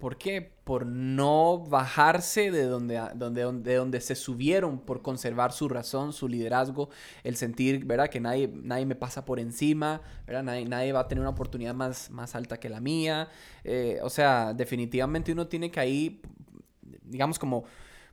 [0.03, 0.41] ¿Por qué?
[0.41, 6.27] Por no bajarse de donde, donde, de donde se subieron, por conservar su razón, su
[6.27, 6.89] liderazgo,
[7.23, 8.09] el sentir, ¿verdad?
[8.09, 10.43] Que nadie, nadie me pasa por encima, ¿verdad?
[10.43, 13.29] Nadie, nadie va a tener una oportunidad más, más alta que la mía.
[13.63, 16.21] Eh, o sea, definitivamente uno tiene que ahí,
[17.03, 17.63] digamos, como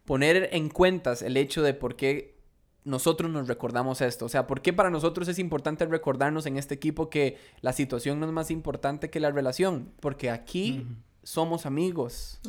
[0.04, 2.39] poner en cuentas el hecho de por qué
[2.84, 4.26] nosotros nos recordamos esto?
[4.26, 8.20] O sea, ¿por qué para nosotros es importante recordarnos en este equipo que la situación
[8.20, 9.92] no es más importante que la relación?
[10.00, 10.86] Porque aquí
[11.22, 12.40] somos amigos.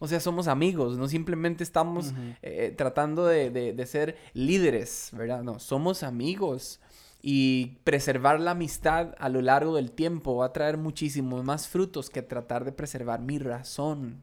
[0.00, 5.42] O sea, somos amigos, no simplemente estamos eh, tratando de, de, ser líderes, ¿verdad?
[5.42, 6.80] No, somos amigos.
[7.20, 12.10] Y preservar la amistad a lo largo del tiempo va a traer muchísimos más frutos
[12.10, 14.22] que tratar de preservar mi razón.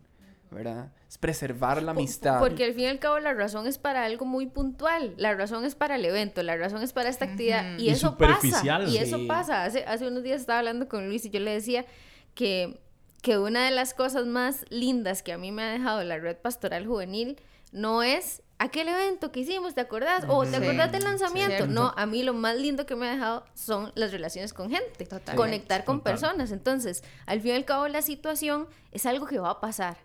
[0.55, 0.91] ¿Verdad?
[1.07, 2.39] Es preservar la amistad.
[2.39, 5.65] Porque al fin y al cabo la razón es para algo muy puntual, la razón
[5.65, 8.83] es para el evento, la razón es para esta actividad y, eso pasa.
[8.87, 9.65] Y eso pasa.
[9.65, 11.85] Hace, hace unos días estaba hablando con Luis y yo le decía
[12.33, 12.79] que,
[13.21, 16.37] que una de las cosas más lindas que a mí me ha dejado la red
[16.37, 17.37] pastoral juvenil
[17.71, 20.23] no es aquel evento que hicimos, ¿te acordás?
[20.27, 21.67] O ¿te acordás del lanzamiento?
[21.67, 25.07] no, a mí lo más lindo que me ha dejado son las relaciones con gente,
[25.35, 26.51] conectar con personas.
[26.51, 29.97] Entonces, al fin y al cabo, la situación es algo que va a pasar,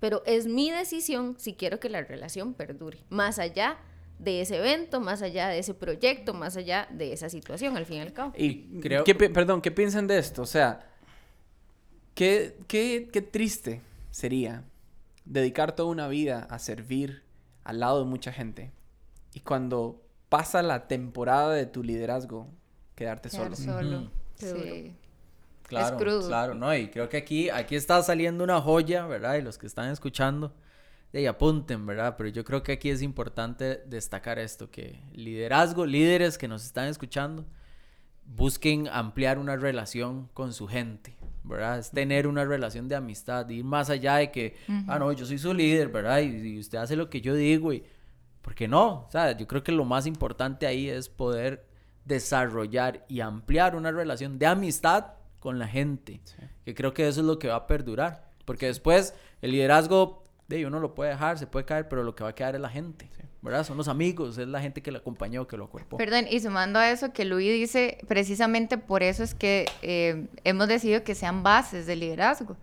[0.00, 3.78] pero es mi decisión si quiero que la relación perdure, más allá
[4.18, 7.98] de ese evento, más allá de ese proyecto, más allá de esa situación, al fin
[7.98, 8.32] y al cabo.
[8.36, 9.04] Y creo...
[9.04, 10.42] ¿Qué, perdón, ¿qué piensan de esto?
[10.42, 10.86] O sea,
[12.14, 14.64] qué, qué, qué triste sería
[15.24, 17.22] dedicar toda una vida a servir
[17.64, 18.72] al lado de mucha gente.
[19.34, 22.48] Y cuando pasa la temporada de tu liderazgo,
[22.94, 23.56] quedarte solo.
[23.56, 24.10] solo.
[24.36, 24.94] Sí.
[25.66, 29.34] Claro, claro, no, y creo que aquí, aquí está saliendo una joya, ¿verdad?
[29.34, 30.52] Y los que están escuchando,
[31.12, 32.14] y apunten, ¿verdad?
[32.16, 36.88] Pero yo creo que aquí es importante destacar esto, que liderazgo, líderes que nos están
[36.88, 37.44] escuchando,
[38.24, 41.78] busquen ampliar una relación con su gente, ¿verdad?
[41.78, 44.56] Es tener una relación de amistad, ir más allá de que,
[44.88, 46.20] ah, no, yo soy su líder, ¿verdad?
[46.20, 47.84] Y, usted hace lo que yo digo y,
[48.42, 49.06] ¿por qué no?
[49.06, 51.66] O sea, yo creo que lo más importante ahí es poder
[52.04, 55.15] desarrollar y ampliar una relación de amistad
[55.46, 56.20] con la gente,
[56.64, 60.66] que creo que eso es lo que va a perdurar, porque después el liderazgo, de
[60.66, 62.68] uno lo puede dejar, se puede caer, pero lo que va a quedar es la
[62.68, 63.08] gente.
[63.42, 63.64] ¿verdad?
[63.64, 65.98] Son los amigos, es la gente que lo acompañó, que lo acuerpó.
[65.98, 70.66] Perdón, y sumando a eso que Luis dice, precisamente por eso es que eh, hemos
[70.66, 72.56] decidido que sean bases de liderazgo,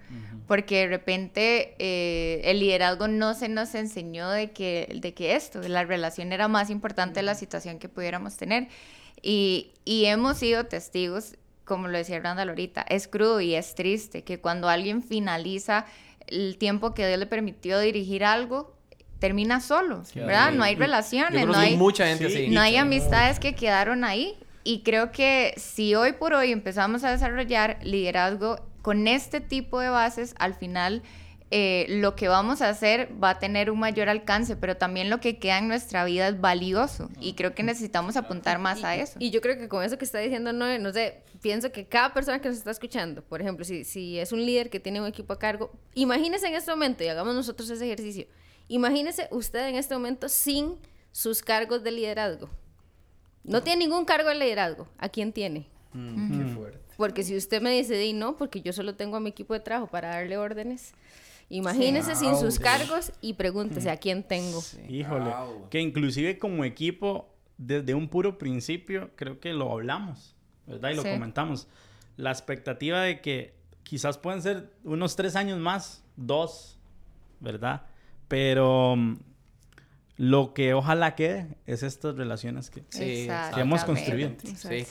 [0.46, 5.62] porque de repente eh, el liderazgo no se nos enseñó de que, de que esto,
[5.62, 8.68] la relación era más importante de la situación que pudiéramos tener.
[9.22, 14.24] Y, y hemos sido testigos, como lo decía Randall ahorita, es crudo y es triste
[14.24, 15.86] que cuando alguien finaliza
[16.28, 18.76] el tiempo que Dios le permitió dirigir algo,
[19.20, 20.52] termina solo, ¿verdad?
[20.52, 22.50] No hay relaciones, no hay mucha gente así.
[22.50, 24.38] No hay amistades que quedaron ahí.
[24.66, 29.90] Y creo que si hoy por hoy empezamos a desarrollar liderazgo con este tipo de
[29.90, 31.04] bases, al final
[31.52, 35.20] eh, lo que vamos a hacer va a tener un mayor alcance, pero también lo
[35.20, 37.10] que queda en nuestra vida es valioso.
[37.20, 39.18] Y creo que necesitamos apuntar más a eso.
[39.20, 42.12] Y yo creo que con eso que está diciendo, no, no sé, pienso que cada
[42.12, 45.08] persona que nos está escuchando, por ejemplo, si, si es un líder que tiene un
[45.08, 48.26] equipo a cargo, imagínese en este momento y hagamos nosotros ese ejercicio
[48.68, 50.78] Imagínese usted en este momento sin
[51.12, 52.50] sus cargos de liderazgo.
[53.44, 54.88] No tiene ningún cargo de liderazgo.
[54.98, 55.68] ¿A quién tiene?
[55.94, 56.56] Mm,
[56.98, 59.60] porque si usted me dice, di no, porque yo solo tengo a mi equipo de
[59.60, 60.94] trabajo para darle órdenes.
[61.50, 64.64] Imagínese sin sus cargos y pregúntese a quién tengo.
[64.90, 65.32] Híjole.
[65.70, 70.36] Que inclusive como equipo, desde un puro principio, creo que lo hablamos,
[70.68, 70.92] ¿verdad?
[70.92, 71.68] Y lo comentamos.
[72.18, 76.78] La expectativa de que quizás pueden ser unos tres años más, dos,
[77.40, 77.84] ¿verdad?
[78.28, 79.18] Pero mm,
[80.18, 84.32] lo que ojalá quede es estas relaciones que, hemos construido.
[84.56, 84.86] Sí.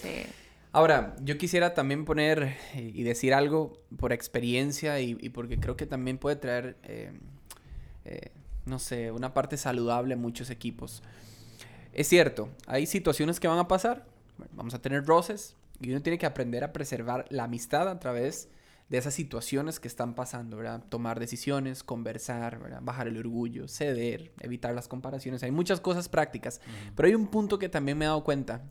[0.73, 6.17] Ahora, yo quisiera también poner y decir algo por experiencia y, porque creo que también
[6.19, 7.13] puede traer, eh,
[8.05, 8.31] eh,
[8.65, 11.03] no sé, una parte saludable a muchos equipos.
[11.93, 14.07] Es cierto, hay situaciones que van a pasar,
[14.55, 18.49] vamos a tener roces y uno tiene que aprender a preservar la amistad a través
[18.89, 20.85] de esas situaciones que están pasando, ¿verdad?
[20.89, 22.81] Tomar decisiones, conversar, ¿verdad?
[22.83, 25.43] Bajar el orgullo, ceder, evitar las comparaciones.
[25.43, 26.61] Hay muchas cosas prácticas,
[26.95, 28.63] pero hay un punto que también me he dado cuenta,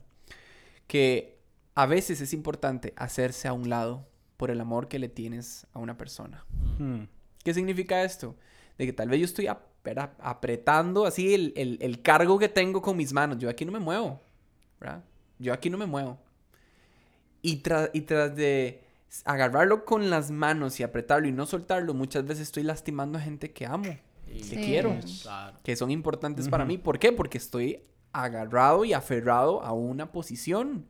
[0.86, 1.40] que
[1.74, 5.78] a veces es importante hacerse a un lado por el amor que le tienes a
[5.78, 6.44] una persona.
[7.42, 8.36] ¿Qué significa esto?
[8.78, 13.38] De que tal vez yo estoy apretando así el, cargo que tengo con mis manos.
[13.38, 14.22] Yo aquí no me muevo,
[14.80, 15.04] ¿verdad?
[15.38, 16.18] Yo aquí no me muevo.
[17.42, 18.82] Y, y tras de
[19.24, 23.52] agarrarlo con las manos y apretarlo y no soltarlo, muchas veces estoy lastimando a gente
[23.52, 24.96] que amo, que quiero,
[25.62, 26.78] que son importantes para mí.
[26.78, 27.12] ¿Por qué?
[27.12, 30.86] Porque estoy agarrado y aferrado a una posición,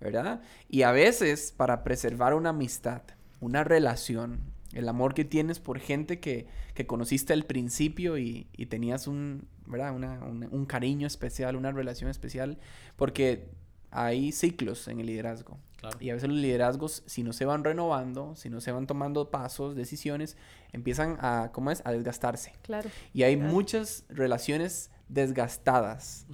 [0.00, 0.42] ¿verdad?
[0.68, 3.02] Y a veces para preservar una amistad,
[3.40, 4.40] una relación,
[4.72, 9.46] el amor que tienes por gente que, que conociste al principio y, y tenías un,
[9.66, 9.94] ¿verdad?
[9.94, 12.58] un cariño especial, una relación especial,
[12.96, 13.50] porque
[13.92, 15.58] hay ciclos en el liderazgo.
[15.98, 19.30] Y a veces los liderazgos, si no se van renovando, si no se van tomando
[19.30, 20.36] pasos, decisiones,
[20.72, 21.82] empiezan a, ¿cómo es?
[21.84, 22.52] A desgastarse.
[22.62, 22.88] Claro.
[23.12, 26.26] Y hay muchas relaciones desgastadas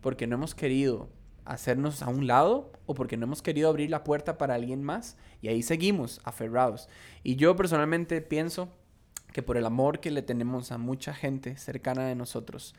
[0.00, 1.10] porque no hemos querido
[1.44, 5.16] hacernos a un lado o porque no hemos querido abrir la puerta para alguien más
[5.42, 6.88] y ahí seguimos aferrados.
[7.22, 8.70] Y yo personalmente pienso
[9.32, 12.74] que por el amor que le tenemos a mucha gente cercana de nosotros,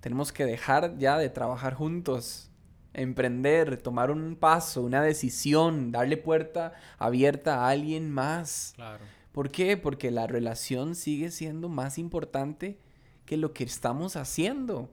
[0.00, 2.50] tenemos que dejar ya de trabajar juntos
[2.94, 8.72] emprender, tomar un paso, una decisión, darle puerta abierta a alguien más.
[8.76, 9.04] Claro.
[9.32, 9.76] ¿Por qué?
[9.76, 12.78] Porque la relación sigue siendo más importante
[13.24, 14.90] que lo que estamos haciendo.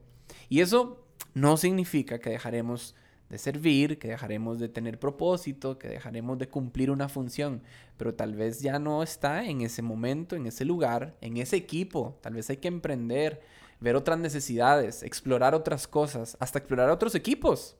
[0.48, 2.94] Y eso no significa que dejaremos
[3.28, 7.62] de servir, que dejaremos de tener propósito, que dejaremos de cumplir una función,
[7.96, 12.18] pero tal vez ya no está en ese momento, en ese lugar, en ese equipo.
[12.22, 13.40] Tal vez hay que emprender,
[13.78, 17.76] ver otras necesidades, explorar otras cosas, hasta explorar otros equipos.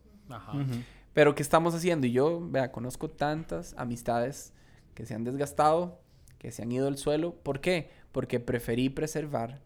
[1.13, 2.07] Pero ¿qué estamos haciendo?
[2.07, 4.53] Y yo, vea, conozco tantas amistades
[4.95, 6.01] que se han desgastado,
[6.39, 7.35] que se han ido al suelo.
[7.35, 7.91] ¿Por qué?
[8.13, 9.61] Porque preferí preservar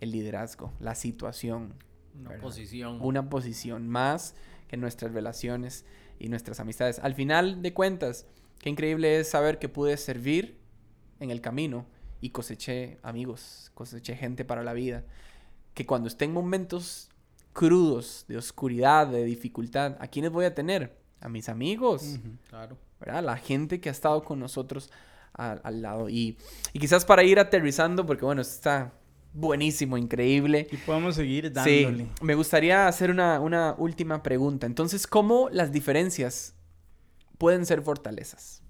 [0.00, 1.74] el liderazgo, la situación.
[2.18, 2.98] Una posición.
[3.00, 4.34] Una posición más
[4.68, 5.84] que nuestras relaciones
[6.18, 6.98] y nuestras amistades.
[6.98, 8.26] Al final de cuentas,
[8.58, 10.58] qué increíble es saber que pude servir
[11.20, 11.86] en el camino
[12.20, 15.04] y coseché amigos, coseché gente para la vida.
[15.74, 17.11] Que cuando esté en momentos
[17.52, 20.96] crudos, de oscuridad, de dificultad, ¿a quiénes voy a tener?
[21.20, 22.18] A mis amigos.
[22.48, 22.76] claro.
[22.98, 23.24] ¿Verdad?
[23.24, 24.90] La gente que ha estado con nosotros
[25.32, 26.08] al, lado.
[26.08, 26.36] Y,
[26.72, 28.92] y, quizás para ir aterrizando, porque bueno, está
[29.32, 30.68] buenísimo, increíble.
[30.70, 32.04] Y podemos seguir dándole.
[32.04, 34.66] Sí, me gustaría hacer una, una última pregunta.
[34.66, 36.54] Entonces, ¿cómo las diferencias
[37.38, 38.62] pueden ser fortalezas?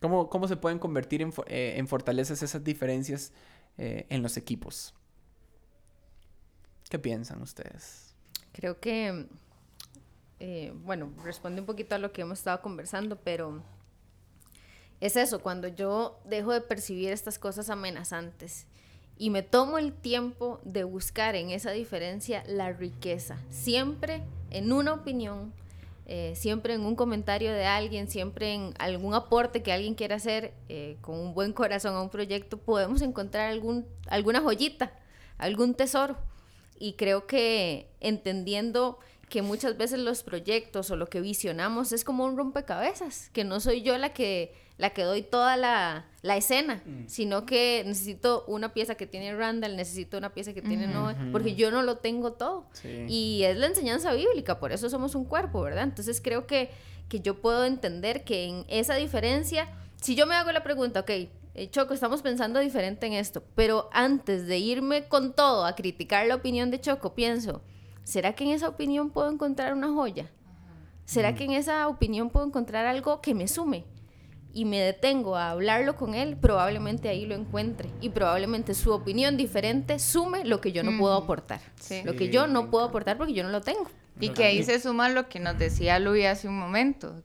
[0.00, 3.32] ¿Cómo, cómo se pueden convertir en, eh, en fortalezas esas diferencias
[3.78, 4.94] eh, en los equipos?
[6.94, 8.14] ¿Qué piensan ustedes?
[8.52, 9.26] Creo que,
[10.38, 13.64] eh, bueno, responde un poquito a lo que hemos estado conversando, pero
[15.00, 18.68] es eso, cuando yo dejo de percibir estas cosas amenazantes
[19.18, 24.92] y me tomo el tiempo de buscar en esa diferencia la riqueza, siempre en una
[24.92, 25.52] opinión,
[26.06, 30.54] eh, siempre en un comentario de alguien, siempre en algún aporte que alguien quiera hacer
[30.68, 34.92] eh, con un buen corazón a un proyecto, podemos encontrar algún, alguna joyita,
[35.38, 36.16] algún tesoro.
[36.78, 42.24] Y creo que entendiendo que muchas veces los proyectos o lo que visionamos es como
[42.24, 47.04] un rompecabezas, que no soy yo la que la que doy toda la, escena, mm.
[47.06, 51.54] sino que necesito una pieza que tiene Randall, necesito una pieza que tiene Noah, porque
[51.54, 52.66] yo no lo tengo todo.
[53.08, 55.84] Y es la enseñanza bíblica, por eso somos un cuerpo, ¿verdad?
[55.84, 56.70] Entonces creo que,
[57.08, 59.68] que yo puedo entender que en esa diferencia,
[60.00, 61.10] si yo me hago la pregunta, ok,
[61.54, 66.26] eh, Choco, estamos pensando diferente en esto, pero antes de irme con todo a criticar
[66.26, 67.62] la opinión de Choco, pienso,
[68.02, 70.30] ¿será que en esa opinión puedo encontrar una joya?
[71.04, 71.34] ¿Será mm.
[71.34, 73.84] que en esa opinión puedo encontrar algo que me sume?
[74.54, 79.36] y me detengo a hablarlo con él, probablemente ahí lo encuentre y probablemente su opinión
[79.36, 81.60] diferente sume lo que yo no puedo aportar.
[82.04, 83.90] Lo que yo no puedo aportar porque yo no lo tengo.
[84.20, 87.20] Y que ahí se suma lo que nos decía Luis hace un momento.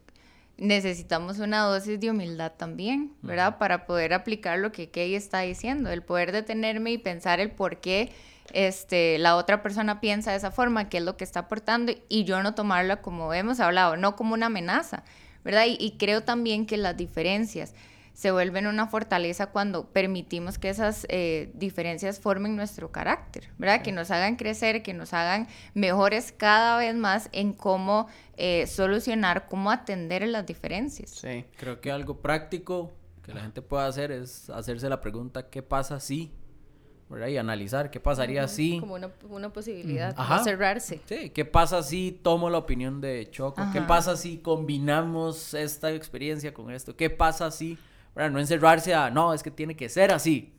[0.60, 3.58] Necesitamos una dosis de humildad también, ¿verdad?
[3.58, 7.78] Para poder aplicar lo que Kay está diciendo, el poder detenerme y pensar el por
[7.78, 8.12] qué
[8.52, 12.26] este, la otra persona piensa de esa forma, qué es lo que está aportando, y
[12.26, 15.04] yo no tomarla como hemos hablado, no como una amenaza,
[15.46, 15.64] ¿verdad?
[15.68, 17.74] Y, creo también que las diferencias
[18.20, 23.82] se vuelven una fortaleza cuando permitimos que esas eh, diferencias formen nuestro carácter, ¿verdad?
[23.82, 29.48] Que nos hagan crecer, que nos hagan mejores cada vez más en cómo eh, solucionar,
[29.48, 31.12] cómo atender las diferencias.
[31.12, 32.92] Sí, creo que algo práctico
[33.24, 36.34] que la gente puede hacer es hacerse la pregunta, ¿qué pasa si
[37.28, 38.80] y analizar qué pasaría si...
[38.80, 41.02] Como una, posibilidad, de cerrarse.
[41.06, 46.54] Sí, qué pasa si tomo la opinión de Choco, qué pasa si combinamos esta experiencia
[46.54, 47.80] con esto, qué pasa si,
[48.16, 50.54] No encerrarse a, no, es que tiene que ser así.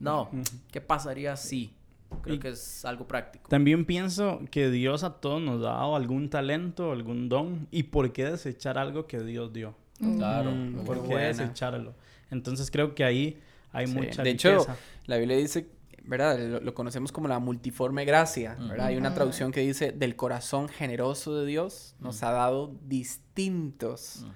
[0.00, 0.30] No,
[0.70, 1.74] ¿qué pasaría si?
[2.22, 3.48] Creo que es algo práctico.
[3.48, 7.66] También pienso que Dios a todos nos ha dado algún talento, algún don.
[7.70, 9.74] ¿Y por qué desechar algo que Dios dio?
[9.98, 10.52] Claro.
[10.84, 11.94] ¿Por qué desecharlo?
[12.30, 13.40] Entonces creo que ahí
[13.72, 14.66] hay mucha De hecho,
[15.06, 15.68] la Biblia dice
[16.04, 16.38] ¿verdad?
[16.62, 18.86] Lo, conocemos como la multiforme gracia, ¿verdad?
[18.86, 24.26] Hay una traducción que dice, del corazón generoso de Dios nos ha dado distintos,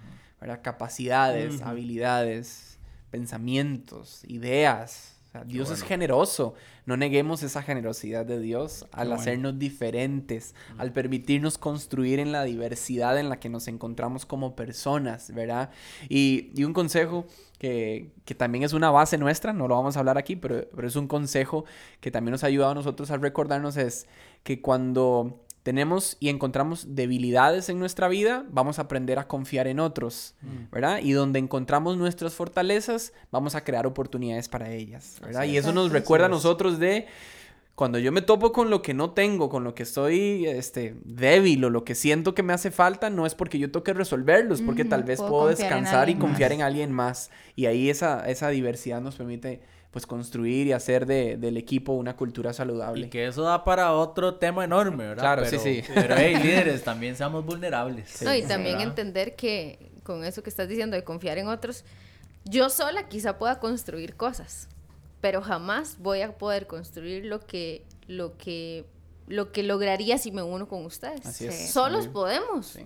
[0.40, 0.61] ¿verdad?
[0.62, 2.79] Capacidades, habilidades,
[3.11, 6.55] pensamientos, ideas, Dios es generoso.
[6.87, 13.18] No neguemos esa generosidad de Dios al hacernos diferentes, al permitirnos construir en la diversidad
[13.18, 15.70] en la que nos encontramos como personas, ¿verdad?
[16.09, 17.27] Y, y un consejo
[17.59, 20.88] que, que, también es una base nuestra, no lo vamos a hablar aquí, pero, pero
[20.88, 21.64] es un consejo
[22.01, 24.07] que también nos ha ayudado a nosotros a recordarnos, es
[24.44, 29.81] que cuando tenemos y encontramos debilidades en nuestra vida, vamos a aprender a confiar en
[29.81, 30.72] otros, mm.
[30.72, 31.00] ¿verdad?
[31.02, 35.44] Y donde encontramos nuestras fortalezas, vamos a crear oportunidades para ellas, ¿verdad?
[35.44, 37.07] y eso nos recuerda a nosotros de
[37.74, 41.62] cuando yo me topo con lo que no tengo, con lo que estoy este, débil
[41.66, 44.62] o lo que siento que me hace falta, no es porque yo toque resolverlo, es
[44.62, 47.31] porque tal vez puedo, descansar y confiar en alguien más.
[47.57, 49.60] Y ahí esa, esa diversidad nos permite
[49.91, 53.07] pues construir y hacer de, del equipo una cultura saludable.
[53.07, 55.23] Y que eso da para otro tema enorme, ¿verdad?
[55.23, 55.83] Claro, sí, sí.
[55.95, 58.21] Pero hey, líderes, también seamos vulnerables.
[58.23, 61.85] no, y también entender que con eso que estás diciendo de confiar en otros,
[62.45, 64.69] yo sola quizá pueda construir cosas,
[65.21, 68.87] pero jamás voy a poder construir lo que, lo que,
[69.27, 71.27] lo que lograría si me uno con ustedes.
[71.27, 71.71] Así es.
[71.71, 72.79] Solos podemos.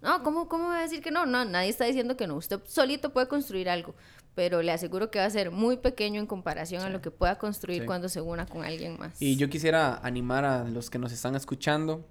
[0.00, 1.24] No, ¿cómo, ¿cómo va a decir que no?
[1.24, 2.36] No, nadie está diciendo que no.
[2.36, 3.94] Usted solito puede construir algo,
[4.34, 7.36] pero le aseguro que va a ser muy pequeño en comparación a lo que pueda
[7.36, 9.20] construir cuando se una con alguien más.
[9.20, 12.06] Y yo quisiera animar a los que nos están escuchando,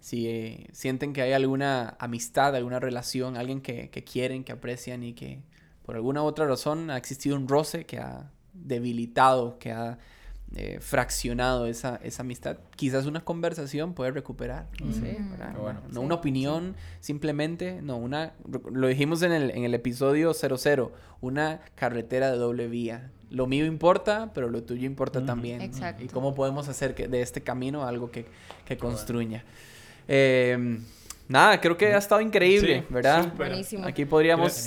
[0.00, 5.02] si eh, sienten que hay alguna amistad, alguna relación, alguien que, que quieren, que aprecian
[5.02, 5.42] y que
[5.84, 9.98] por alguna otra razón ha existido un roce que ha debilitado, que ha
[10.54, 14.68] eh, fraccionado esa, esa amistad, quizás una conversación puede recuperar.
[14.82, 15.18] No, sé,
[15.90, 18.34] no una opinión simplemente, no, una,
[18.70, 23.10] lo dijimos en el, en el episodio 00, una carretera de doble vía.
[23.28, 25.60] Lo mío importa, pero lo tuyo importa también.
[25.60, 26.04] Exacto.
[26.04, 28.26] Y cómo podemos hacer que de este camino algo que,
[28.64, 29.44] que construya.
[30.06, 30.84] Em,
[31.28, 33.32] nada, creo que ha estado increíble, ¿verdad?
[33.36, 33.86] Buenísimo.
[33.86, 34.64] Aquí podríamos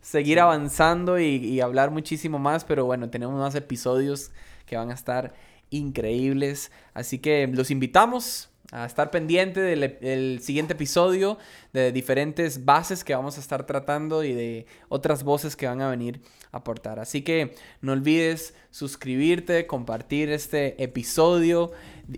[0.00, 4.30] seguir avanzando y, hablar muchísimo más, pero bueno, tenemos más episodios
[4.70, 5.34] que van a estar
[5.70, 6.70] increíbles.
[6.94, 11.38] Así que los invitamos a estar pendiente del, siguiente episodio,
[11.72, 15.90] de diferentes bases que vamos a estar tratando y de otras voces que van a
[15.90, 16.20] venir
[16.52, 17.00] a aportar.
[17.00, 21.72] Así que no olvides suscribirte, compartir este episodio.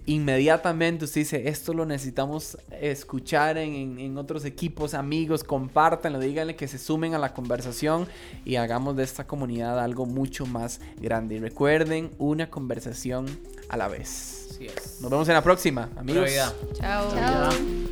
[0.06, 6.78] Inmediatamente usted dice, esto lo necesitamos escuchar en, otros equipos, amigos, compártanlo, díganle que se
[6.78, 8.06] sumen a la conversación
[8.44, 11.36] y hagamos de esta comunidad algo mucho más grande.
[11.36, 13.26] Y recuerden, una conversación
[13.68, 14.58] a la vez.
[15.00, 16.30] Nos vemos en la próxima, amigos.
[16.74, 17.10] Chao.
[17.12, 17.91] Chao.